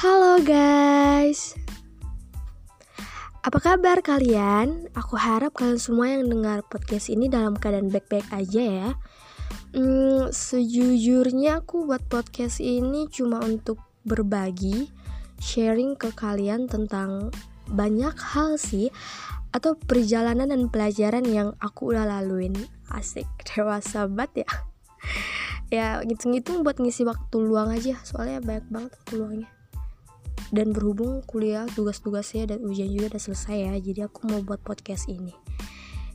[0.00, 1.60] Halo guys.
[3.44, 4.88] Apa kabar kalian?
[4.96, 8.90] Aku harap kalian semua yang dengar podcast ini dalam keadaan baik-baik aja ya.
[9.76, 13.76] Hmm, Sejujurnya aku buat podcast ini cuma untuk
[14.08, 14.88] berbagi
[15.36, 17.28] Sharing ke kalian tentang
[17.68, 18.88] banyak hal sih
[19.52, 22.56] Atau perjalanan dan pelajaran yang aku udah laluin.
[22.88, 24.50] Asik, dewasa banget ya.
[25.68, 29.50] Ya ngitung-ngitung buat ngisi waktu luang aja soalnya banyak banget waktu luangnya
[30.50, 35.06] dan berhubung kuliah tugas-tugasnya dan ujian juga udah selesai ya jadi aku mau buat podcast
[35.06, 35.34] ini.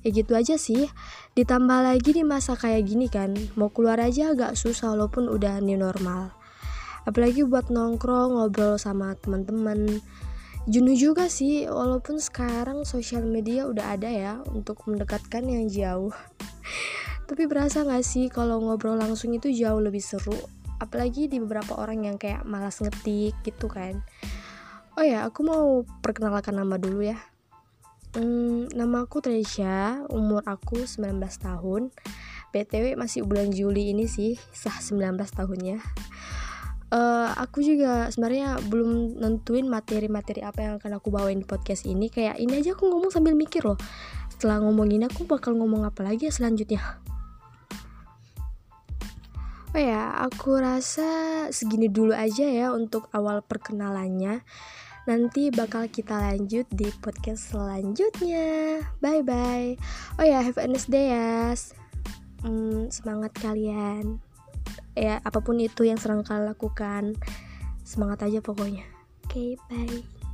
[0.05, 0.85] Ya gitu aja sih.
[1.33, 5.81] Ditambah lagi di masa kayak gini kan mau keluar aja agak susah walaupun udah new
[5.81, 6.29] normal.
[7.09, 10.01] Apalagi buat nongkrong ngobrol sama teman-teman.
[10.65, 16.13] Jenuh juga sih walaupun sekarang sosial media udah ada ya untuk mendekatkan yang jauh.
[17.29, 20.37] Tapi berasa gak sih kalau ngobrol langsung itu jauh lebih seru
[20.79, 24.03] apalagi di beberapa orang yang kayak malas ngetik gitu kan.
[24.95, 27.19] Oh ya aku mau perkenalkan nama dulu ya.
[28.15, 31.91] Hmm, nama aku Tresya umur aku 19 tahun.
[32.55, 35.83] BTW masih bulan Juli ini sih sah 19 tahunnya.
[36.95, 42.07] Uh, aku juga sebenarnya belum nentuin materi-materi apa yang akan aku bawain di podcast ini.
[42.07, 43.75] Kayak ini aja aku ngomong sambil mikir loh.
[44.31, 46.79] Setelah ngomongin aku bakal ngomong apa lagi ya selanjutnya
[49.75, 54.39] Oh ya, aku rasa segini dulu aja ya untuk awal perkenalannya.
[55.03, 58.79] Nanti bakal kita lanjut di podcast selanjutnya.
[59.03, 59.75] Bye bye.
[60.15, 61.51] Oh ya, have a nice day ya.
[62.39, 64.23] Hmm, semangat kalian.
[64.95, 67.19] Ya, apa pun itu yang serang kalian lakukan,
[67.83, 68.87] semangat aja pokoknya.
[69.27, 70.24] Oke, okay, bye.